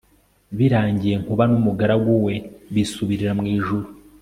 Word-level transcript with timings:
Birangiye 0.57 1.15
Nkuba 1.21 1.43
numugaragu 1.51 2.11
we 2.25 2.35
bisubirira 2.73 3.31
mu 3.39 3.45
ijuru 3.57 3.87